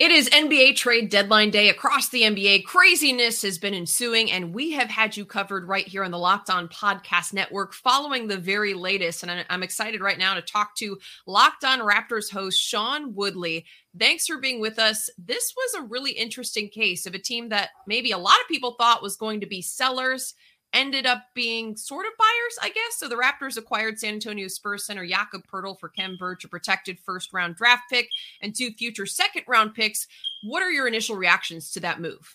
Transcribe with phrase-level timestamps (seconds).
[0.00, 2.64] It is NBA trade deadline day across the NBA.
[2.64, 6.50] Craziness has been ensuing, and we have had you covered right here on the Locked
[6.50, 9.22] On Podcast Network following the very latest.
[9.22, 13.66] And I'm excited right now to talk to Locked On Raptors host Sean Woodley.
[13.96, 15.08] Thanks for being with us.
[15.16, 18.74] This was a really interesting case of a team that maybe a lot of people
[18.76, 20.34] thought was going to be sellers
[20.74, 22.98] ended up being sort of buyers, I guess.
[22.98, 26.98] So the Raptors acquired San Antonio Spurs center Jakob Poeltl for Khem Birch, a protected
[26.98, 28.08] first round draft pick,
[28.42, 30.06] and two future second round picks.
[30.42, 32.34] What are your initial reactions to that move?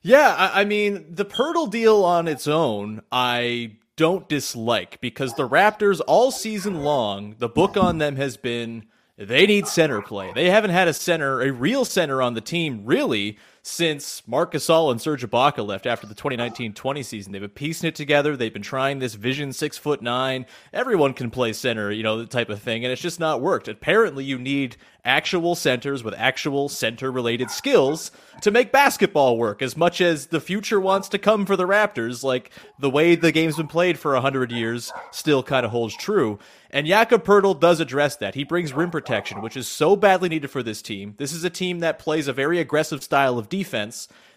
[0.00, 5.48] Yeah, I, I mean, the Poeltl deal on its own, I don't dislike because the
[5.48, 8.86] Raptors all season long, the book on them has been
[9.18, 10.30] they need center play.
[10.32, 13.36] They haven't had a center, a real center on the team, really,
[13.68, 17.32] since Marc Gasol and Serge Ibaka left after the 2019-20 season.
[17.32, 18.36] They've been piecing it together.
[18.36, 20.46] They've been trying this vision six foot nine.
[20.72, 23.68] Everyone can play center, you know, type of thing, and it's just not worked.
[23.68, 28.10] Apparently, you need actual centers with actual center related skills
[28.42, 32.22] to make basketball work as much as the future wants to come for the Raptors.
[32.22, 36.38] Like the way the game's been played for 100 years still kind of holds true.
[36.70, 38.34] And Jakob Poeltl does address that.
[38.34, 41.14] He brings rim protection, which is so badly needed for this team.
[41.16, 43.57] This is a team that plays a very aggressive style of defense.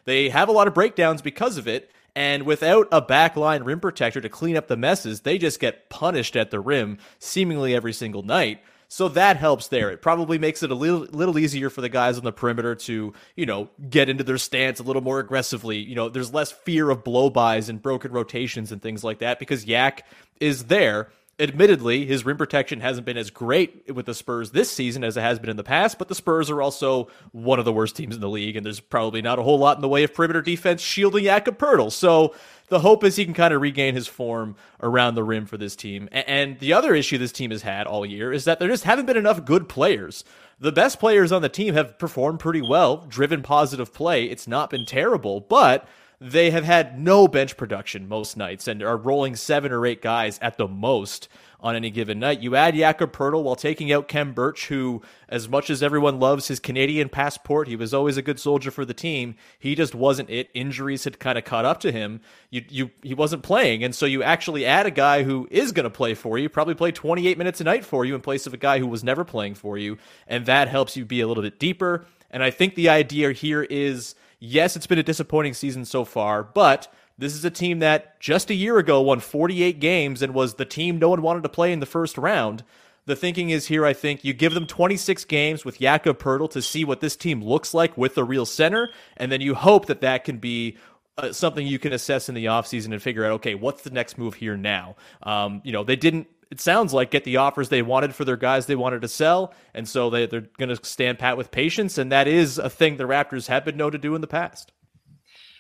[0.06, 1.92] They have a lot of breakdowns because of it.
[2.16, 6.36] And without a backline rim protector to clean up the messes, they just get punished
[6.36, 8.62] at the rim seemingly every single night.
[8.90, 9.90] So that helps there.
[9.90, 13.14] It probably makes it a little little easier for the guys on the perimeter to,
[13.38, 15.78] you know, get into their stance a little more aggressively.
[15.78, 19.40] You know, there's less fear of blow blowbys and broken rotations and things like that
[19.40, 20.06] because Yak
[20.42, 25.04] is there admittedly, his rim protection hasn't been as great with the Spurs this season
[25.04, 27.74] as it has been in the past, but the Spurs are also one of the
[27.74, 30.04] worst teams in the league, and there's probably not a whole lot in the way
[30.04, 31.92] of perimeter defense shielding Jakob.
[31.92, 32.36] So
[32.68, 35.76] the hope is he can kind of regain his form around the rim for this
[35.76, 36.08] team.
[36.12, 39.06] And the other issue this team has had all year is that there just haven't
[39.06, 40.24] been enough good players.
[40.60, 44.26] The best players on the team have performed pretty well, driven positive play.
[44.26, 45.88] It's not been terrible, but
[46.24, 50.38] they have had no bench production most nights and are rolling seven or eight guys
[50.40, 51.28] at the most
[51.60, 52.42] on any given night.
[52.42, 56.48] You add Jakob Poeltl while taking out Khem Birch, who, as much as everyone loves
[56.48, 59.34] his Canadian passport, he was always a good soldier for the team.
[59.58, 60.52] He just wasn't it.
[60.54, 62.22] Injuries had kind of caught up to him.
[62.52, 65.86] You, you, he wasn't playing, and so you actually add a guy who is going
[65.86, 68.54] to play for you, probably play 28 minutes a night for you in place of
[68.54, 71.44] a guy who was never playing for you, and that helps you be a little
[71.44, 72.06] bit deeper.
[72.30, 76.44] And I think the idea here is Yes, it's been a disappointing season so far,
[76.44, 80.56] but this is a team that just a year ago won 48 games and was
[80.56, 82.64] the team no one wanted to play in the first round.
[83.06, 86.62] The thinking is here, I think, you give them 26 games with Jakob Poeltl to
[86.64, 90.02] see what this team looks like with the real center, and then you hope that
[90.02, 90.76] that can be
[91.20, 94.18] uh, something you can assess in the offseason and figure out, okay, what's the next
[94.18, 94.96] move here now?
[95.22, 98.38] Um, you know, they didn't it sounds like get the offers they wanted for their
[98.38, 101.98] guys they wanted to sell, and so they, they're going to stand pat with patience,
[101.98, 104.72] and that is a thing the Raptors have been known to do in the past.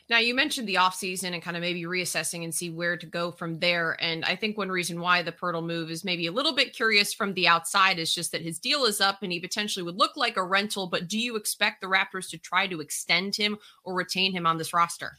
[0.09, 3.31] Now, you mentioned the offseason and kind of maybe reassessing and see where to go
[3.31, 3.95] from there.
[4.01, 7.13] And I think one reason why the Poeltl move is maybe a little bit curious
[7.13, 10.17] from the outside is just that his deal is up and he potentially would look
[10.17, 10.87] like a rental.
[10.87, 14.57] But do you expect the Raptors to try to extend him or retain him on
[14.57, 15.17] this roster?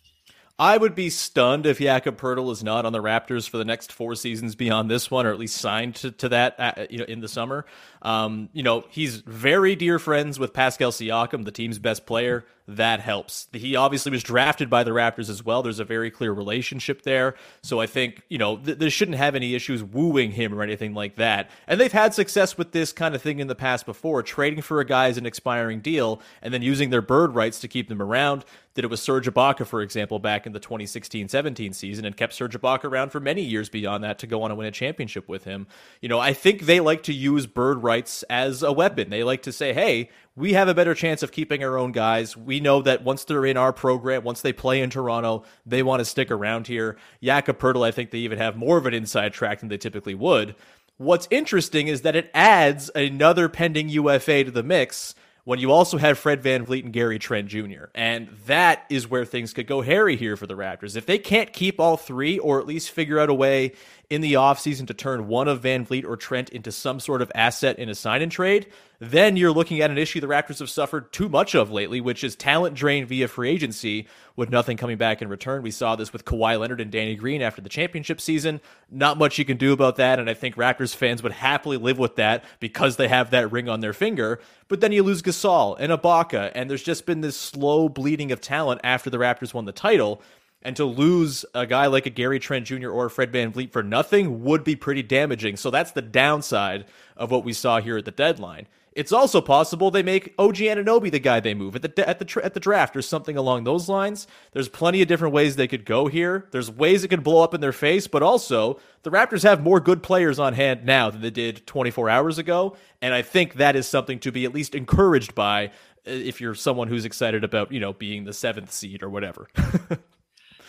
[0.59, 3.93] I would be stunned if Jakob Poeltl is not on the Raptors for the next
[3.93, 7.05] four seasons beyond this one, or at least signed to, to that uh, you know
[7.05, 7.65] in the summer.
[8.03, 13.01] Um, you know he's very dear friends with Pascal Siakam, the team's best player that
[13.01, 13.49] helps.
[13.53, 15.63] He obviously was drafted by the Raptors as well.
[15.63, 17.35] There's a very clear relationship there.
[17.63, 20.95] So I think, you know, th- they shouldn't have any issues wooing him or anything
[20.95, 21.51] like that.
[21.67, 24.81] And they've had success with this kind of thing in the past before, trading for
[24.81, 28.01] a guy as an expiring deal and then using their bird rights to keep them
[28.01, 28.45] around.
[28.75, 32.59] Did it with Serge Ibaka, for example, back in the 2016-17 season and kept Serge
[32.59, 35.45] Ibaka around for many years beyond that to go on and win a championship with
[35.45, 35.67] him.
[36.01, 39.11] You know, I think they like to use bird rights as a weapon.
[39.11, 42.37] They like to say, hey, we have a better chance of keeping our own guys.
[42.37, 46.01] We know that once they're in our program, once they play in Toronto, they want
[46.01, 46.97] to stick around here.
[47.23, 50.15] Jakob Poeltl, I think they even have more of an inside track than they typically
[50.15, 50.55] would.
[50.97, 55.99] What's interesting is that it adds another pending UFA to the mix when you also
[55.99, 57.87] have Fred VanVleet and Gary Trent Jr.
[57.95, 60.97] And that is where things could go hairy here for the Raptors.
[60.97, 63.73] If they can't keep all three or at least figure out a way
[64.13, 67.79] in the offseason to turn one of VanVleet or Trent into some sort of asset
[67.79, 68.67] in a sign and trade,
[68.99, 72.23] then you're looking at an issue the Raptors have suffered too much of lately, which
[72.23, 74.07] is talent drain via free agency
[74.37, 75.63] with nothing coming back in return.
[75.63, 78.61] We saw this with Kawhi Leonard and Danny Green after the championship season.
[78.91, 81.99] Not much you can do about that, and I think Raptors fans would happily live
[81.99, 84.41] with that because they have that ring on their finger.
[84.69, 88.43] But then you lose Gasol and Ibaka, and there's just been this slow bleeding of
[88.43, 90.21] talent after the Raptors won the title
[90.63, 92.91] and to lose a guy like a Gary Trent Jr.
[92.91, 95.57] or Fred VanVleet for nothing would be pretty damaging.
[95.57, 96.87] So that's the downside
[97.17, 98.67] of what we saw here at the deadline.
[98.95, 102.45] It's also possible they make OG Anunoby the guy they move at the at the
[102.45, 104.27] at the draft or something along those lines.
[104.53, 106.47] There's plenty of different ways they could go here.
[106.51, 109.81] There's ways it could blow up in their face, but also the Raptors have more
[109.81, 113.77] good players on hand now than they did 24 hours ago, and I think that
[113.77, 115.69] is something to be at least encouraged by
[116.07, 119.49] uh, if you're someone who's excited about, you know, being the 7th seed or whatever.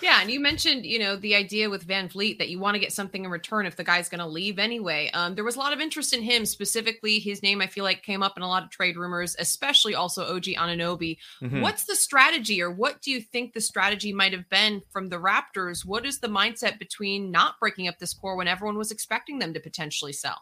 [0.04, 2.92] Yeah, and you mentioned, you know, the idea with VanVleet that you want to get
[2.92, 5.10] something in return if the guy's going to leave anyway.
[5.14, 7.20] Um, there was a lot of interest in him specifically.
[7.20, 10.26] His name, I feel like, came up in a lot of trade rumors, especially also
[10.26, 11.20] OG Anunoby.
[11.42, 11.62] Mm-hmm.
[11.62, 15.16] What's the strategy, or what do you think the strategy might have been from the
[15.16, 15.86] Raptors?
[15.86, 19.54] What is the mindset between not breaking up this core when everyone was expecting them
[19.54, 20.42] to potentially sell?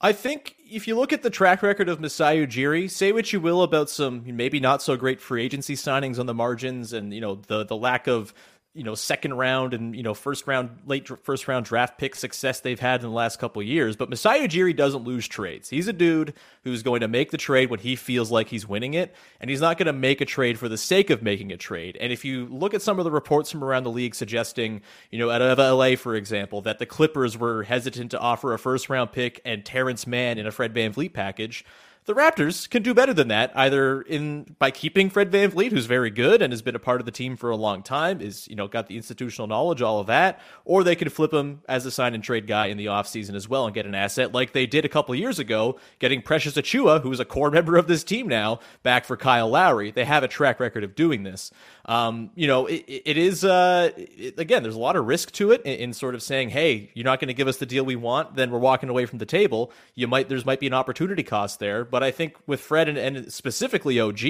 [0.00, 3.40] I think if you look at the track record of Masai Ujiri, say what you
[3.40, 7.20] will about some maybe not so great free agency signings on the margins and you
[7.20, 8.32] know the the lack of
[8.78, 12.60] you know second round and you know first round late first round draft pick success
[12.60, 15.68] they've had in the last couple years but Masai Ujiri doesn't lose trades.
[15.68, 16.32] He's a dude
[16.62, 19.60] who's going to make the trade when he feels like he's winning it and he's
[19.60, 21.96] not going to make a trade for the sake of making a trade.
[22.00, 25.18] And if you look at some of the reports from around the league suggesting, you
[25.18, 28.88] know, out of LA for example, that the Clippers were hesitant to offer a first
[28.88, 31.64] round pick and Terrence Mann in a Fred VanVleet package,
[32.08, 36.08] the Raptors can do better than that, either in by keeping Fred VanVleet, who's very
[36.08, 38.56] good and has been a part of the team for a long time, is you
[38.56, 41.90] know got the institutional knowledge, all of that, or they could flip him as a
[41.90, 44.64] sign and trade guy in the offseason as well and get an asset like they
[44.64, 48.26] did a couple years ago, getting Precious Achiuwa, who's a core member of this team
[48.26, 49.90] now, back for Kyle Lowry.
[49.90, 51.50] They have a track record of doing this.
[51.84, 55.50] Um, you know, it, it is uh, it, again, there's a lot of risk to
[55.50, 57.84] it in, in sort of saying, hey, you're not going to give us the deal
[57.84, 59.72] we want, then we're walking away from the table.
[59.94, 62.98] You might there's might be an opportunity cost there, but I think with Fred and,
[62.98, 64.22] and specifically OG,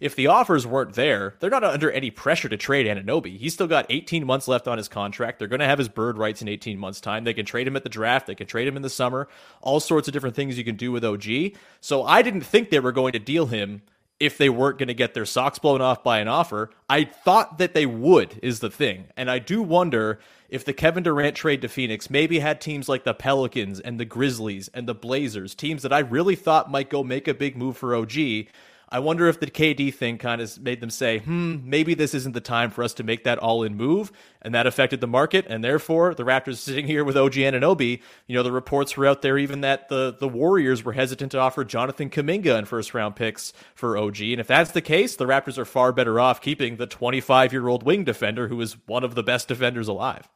[0.00, 3.36] if the offers weren't there, they're not under any pressure to trade Anunoby.
[3.36, 5.38] He's still got 18 months left on his contract.
[5.38, 7.24] They're going to have his bird rights in 18 months' time.
[7.24, 8.26] They can trade him at the draft.
[8.26, 9.28] They can trade him in the summer.
[9.60, 11.56] All sorts of different things you can do with OG.
[11.80, 13.82] So I didn't think they were going to deal him
[14.18, 16.70] if they weren't going to get their socks blown off by an offer.
[16.88, 19.06] I thought that they would, is the thing.
[19.16, 20.18] And I do wonder
[20.48, 24.04] if the Kevin Durant trade to Phoenix maybe had teams like the Pelicans and the
[24.04, 27.76] Grizzlies and the Blazers, teams that I really thought might go make a big move
[27.76, 28.46] for OG,
[28.88, 32.32] I wonder if the KD thing kind of made them say, hmm, maybe this isn't
[32.32, 34.12] the time for us to make that all in move.
[34.42, 35.44] And that affected the market.
[35.48, 39.22] And therefore, the Raptors sitting here with OG Anunoby, you know, the reports were out
[39.22, 43.16] there even that the, the Warriors were hesitant to offer Jonathan Kuminga in first round
[43.16, 44.20] picks for OG.
[44.20, 47.66] And if that's the case, the Raptors are far better off keeping the 25 year
[47.66, 50.28] old wing defender who is one of the best defenders alive.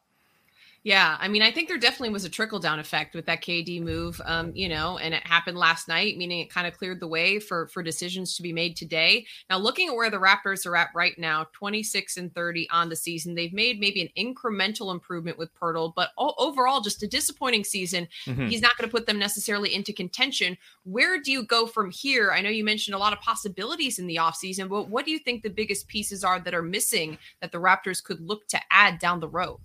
[0.82, 3.82] Yeah, I mean, I think there definitely was a trickle down effect with that KD
[3.82, 7.06] move, um, you know, and it happened last night, meaning it kind of cleared the
[7.06, 9.26] way for for decisions to be made today.
[9.50, 12.96] Now, looking at where the Raptors are at right now, 26 and 30 on the
[12.96, 18.08] season, they've made maybe an incremental improvement with Poeltl, but overall, just a disappointing season.
[18.24, 18.46] Mm-hmm.
[18.46, 20.56] He's not going to put them necessarily into contention.
[20.84, 22.32] Where do you go from here?
[22.32, 25.18] I know you mentioned a lot of possibilities in the offseason, but what do you
[25.18, 28.98] think the biggest pieces are that are missing that the Raptors could look to add
[28.98, 29.58] down the road?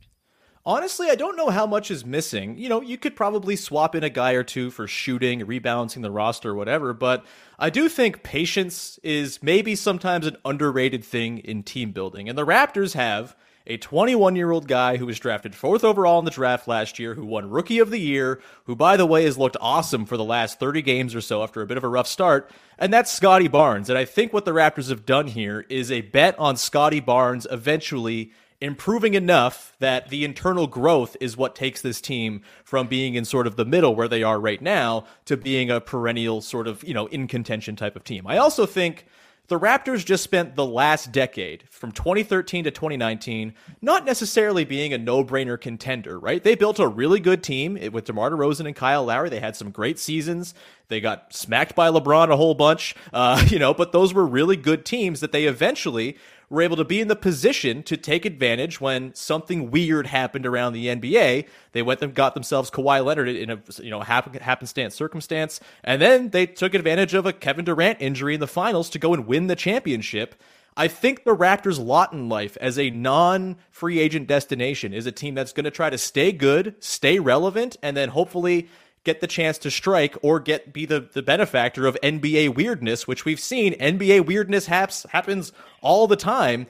[0.67, 2.57] Honestly, I don't know how much is missing.
[2.57, 6.09] You know, you could probably swap in a guy or two for shooting, rebalancing the
[6.09, 7.23] roster, or whatever, but
[7.59, 12.27] I do think patience is maybe sometimes an underrated thing in team building.
[12.27, 13.35] And the Raptors have
[13.67, 17.13] a 21 year old guy who was drafted fourth overall in the draft last year,
[17.13, 20.23] who won Rookie of the Year, who, by the way, has looked awesome for the
[20.23, 23.47] last 30 games or so after a bit of a rough start, and that's Scottie
[23.47, 23.89] Barnes.
[23.89, 27.45] And I think what the Raptors have done here is a bet on Scottie Barnes
[27.51, 28.31] eventually
[28.61, 33.47] improving enough that the internal growth is what takes this team from being in sort
[33.47, 36.93] of the middle where they are right now to being a perennial sort of, you
[36.93, 38.25] know, in contention type of team.
[38.25, 39.05] I also think
[39.47, 44.97] the Raptors just spent the last decade, from 2013 to 2019, not necessarily being a
[44.97, 46.43] no-brainer contender, right?
[46.43, 49.29] They built a really good team with DeMar DeRozan and Kyle Lowry.
[49.29, 50.55] They had some great seasons.
[50.87, 54.55] They got smacked by LeBron a whole bunch, uh, you know, but those were really
[54.55, 56.17] good teams that they eventually
[56.49, 60.73] were able to be in the position to take advantage when something weird happened around
[60.73, 61.47] the NBA.
[61.71, 66.01] They went and got themselves Kawhi Leonard in a you know happen, happenstance circumstance, and
[66.01, 69.27] then they took advantage of a Kevin Durant injury in the finals to go and
[69.27, 70.35] win the championship.
[70.77, 75.11] I think the Raptors' lot in life as a non free agent destination is a
[75.11, 78.67] team that's going to try to stay good, stay relevant, and then hopefully
[79.05, 83.23] get the chance to strike or get be the, the benefactor of NBA weirdness, which
[83.23, 86.67] we've seen NBA weirdness haps, happens all the time.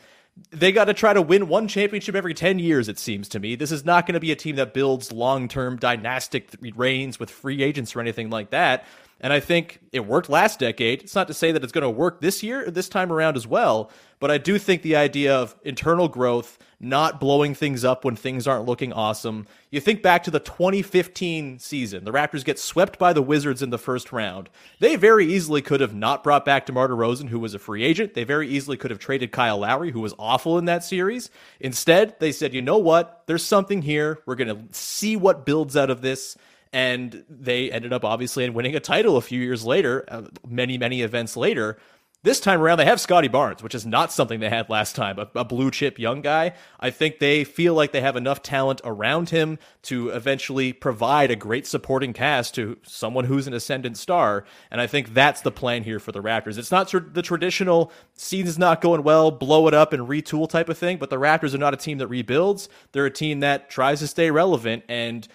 [0.51, 3.55] They got to try to win one championship every 10 years, it seems to me.
[3.55, 7.31] This is not going to be a team that builds long term dynastic reigns with
[7.31, 8.85] free agents or anything like that.
[9.21, 11.03] And I think it worked last decade.
[11.03, 13.47] It's not to say that it's going to work this year, this time around as
[13.47, 13.89] well.
[14.19, 18.47] But I do think the idea of internal growth, not blowing things up when things
[18.47, 19.47] aren't looking awesome.
[19.71, 23.69] You think back to the 2015 season, the Raptors get swept by the Wizards in
[23.69, 24.49] the first round.
[24.79, 28.13] They very easily could have not brought back DeMar DeRozan, who was a free agent.
[28.13, 31.29] They very easily could have traded Kyle Lowry, who was awful in that series.
[31.59, 33.23] Instead, they said, you know what?
[33.25, 34.19] There's something here.
[34.25, 36.37] We're going to see what builds out of this
[36.75, 40.77] and they ended up obviously in winning a title a few years later, uh, many
[40.77, 41.77] many events later.
[42.25, 45.19] This time around, they have Scottie Barnes, which is not something they had last time.
[45.19, 46.53] A, a, blue chip young guy.
[46.79, 51.35] I think they feel like they have enough talent around him to eventually provide a
[51.35, 54.43] great supporting cast to someone who's an ascendant star.
[54.71, 56.57] And I think that's the plan here for the Raptors.
[56.57, 60.79] It's not the traditional season's not going well, blow it up and retool type of
[60.79, 60.97] thing.
[60.97, 62.69] But the Raptors are not a team that rebuilds.
[62.91, 65.27] They're a team that tries to stay relevant and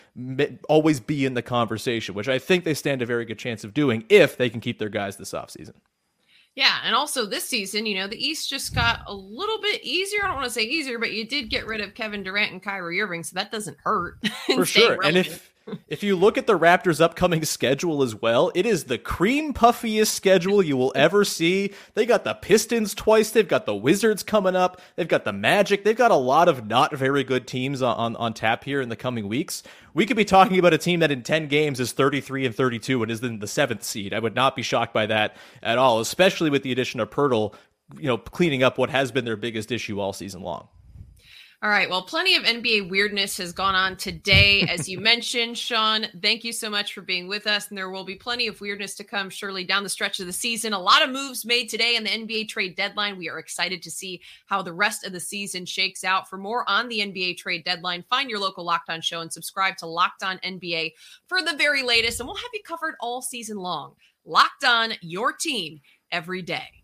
[0.69, 3.75] always be in the conversation, which I think they stand a very good chance of
[3.75, 5.75] doing if they can keep their guys this offseason.
[6.61, 10.21] Yeah, and also this season, you know, the East just got a little bit easier.
[10.23, 12.63] I don't want to say easier, but you did get rid of Kevin Durant and
[12.63, 14.19] Kyrie Irving, so that doesn't hurt.
[14.55, 14.99] For sure.
[14.99, 15.07] Relevant.
[15.07, 15.51] And if
[15.89, 20.13] if you look at the Raptors' upcoming schedule as well, it is the cream puffiest
[20.13, 21.73] schedule you will ever see.
[21.95, 23.31] They got the Pistons twice.
[23.31, 24.81] They've got the Wizards coming up.
[24.97, 25.85] They've got the Magic.
[25.85, 28.97] They've got a lot of not very good teams on, on, tap here in the
[28.97, 29.63] coming weeks.
[29.93, 33.03] We could be talking about a team that in 10 games is 33 and 32
[33.03, 34.15] and is in the seventh seed.
[34.15, 37.55] I would not be shocked by that at all, especially with the addition of Poeltl,
[37.99, 40.69] you know, cleaning up what has been their biggest issue all season long.
[41.63, 41.91] All right.
[41.91, 44.63] Well, plenty of NBA weirdness has gone on today.
[44.69, 47.69] As you mentioned, Sean, thank you so much for being with us.
[47.69, 50.33] And there will be plenty of weirdness to come, surely, down the stretch of the
[50.33, 50.73] season.
[50.73, 53.19] A lot of moves made today in the NBA trade deadline.
[53.19, 56.31] We are excited to see how the rest of the season shakes out.
[56.31, 59.77] For more on the NBA trade deadline, find your local Locked On show and subscribe
[59.79, 60.95] to Locked On NBA
[61.29, 62.21] for the very latest.
[62.21, 63.97] And we'll have you covered all season long.
[64.25, 66.80] Locked On, your team every day.